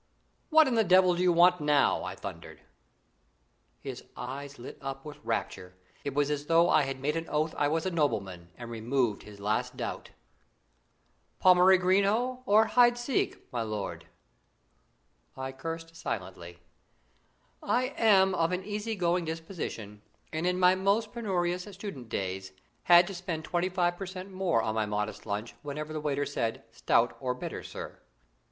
"What 0.49 0.67
in 0.67 0.73
the 0.73 0.83
devil 0.83 1.13
do 1.13 1.21
you 1.21 1.31
want 1.31 1.61
now?" 1.61 2.03
I 2.03 2.15
thundered. 2.15 2.61
His 3.81 4.03
eyes 4.17 4.57
lit 4.57 4.79
up 4.81 5.05
with 5.05 5.23
rapture. 5.23 5.75
It 6.03 6.15
was 6.15 6.31
as 6.31 6.47
though 6.47 6.71
I 6.71 6.81
had 6.81 6.99
made 6.99 7.23
oath 7.29 7.53
I 7.55 7.67
was 7.67 7.85
a 7.85 7.91
nobleman 7.91 8.49
and 8.57 8.71
removed 8.71 9.21
his 9.21 9.39
last 9.39 9.77
doubt. 9.77 10.09
"Pommery 11.39 11.77
Green 11.77 12.03
oh 12.05 12.41
or 12.47 12.65
Hideseek, 12.69 13.43
my 13.53 13.61
lord?" 13.61 14.07
I 15.37 15.51
cursed 15.51 15.95
silently. 15.95 16.57
I 17.61 17.93
am 17.95 18.33
of 18.33 18.51
an 18.51 18.63
easy 18.65 18.95
going 18.95 19.23
disposition, 19.25 20.01
and 20.33 20.47
in 20.47 20.59
my 20.59 20.73
most 20.73 21.13
penurious 21.13 21.65
student 21.71 22.09
days, 22.09 22.53
had 22.85 23.05
to 23.05 23.13
spend 23.13 23.43
twenty 23.43 23.69
five 23.69 23.97
per 23.97 24.07
cent 24.07 24.31
more 24.31 24.63
on 24.63 24.73
my 24.73 24.87
modest 24.87 25.27
lunch 25.27 25.53
whenever 25.61 25.93
the 25.93 26.01
waiter 26.01 26.25
said: 26.25 26.63
"Stout 26.71 27.15
or 27.19 27.35
bitter, 27.35 27.61
sir?" 27.61 27.99